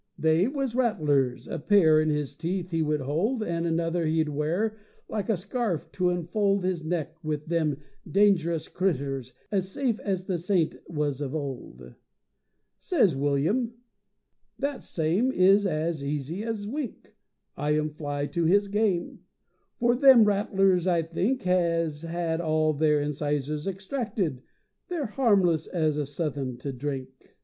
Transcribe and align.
They 0.17 0.47
was 0.47 0.73
rattlers; 0.73 1.47
a 1.47 1.59
pair 1.59 2.01
In 2.01 2.09
his 2.09 2.35
teeth 2.35 2.71
he 2.71 2.81
would 2.81 3.01
hold, 3.01 3.43
And 3.43 3.67
another 3.67 4.07
he'd 4.07 4.29
wear 4.29 4.75
Like 5.07 5.29
a 5.29 5.37
scarf 5.37 5.91
to 5.91 6.09
enfold 6.09 6.63
His 6.63 6.83
neck, 6.83 7.23
with 7.23 7.45
them 7.45 7.77
dangerous 8.09 8.67
critters 8.67 9.31
as 9.51 9.69
safe 9.69 9.99
as 9.99 10.25
the 10.25 10.39
saint 10.39 10.75
was 10.89 11.21
of 11.21 11.35
old. 11.35 11.93
Sez 12.79 13.15
William, 13.15 13.75
"That 14.57 14.83
same 14.83 15.31
Is 15.31 15.67
as 15.67 16.03
easy 16.03 16.43
as 16.43 16.65
wink. 16.65 17.13
I 17.55 17.75
am 17.75 17.91
fly 17.91 18.25
to 18.25 18.45
his 18.45 18.67
game; 18.69 19.19
For 19.77 19.93
them 19.93 20.23
rattlers, 20.25 20.87
I 20.87 21.03
think, 21.03 21.43
Has 21.43 22.01
had 22.01 22.41
all 22.41 22.73
their 22.73 22.99
incisors 23.01 23.67
extracted. 23.67 24.41
They're 24.87 25.05
harmless 25.05 25.67
as 25.67 25.95
suthin' 26.11 26.57
to 26.61 26.73
drink." 26.73 27.37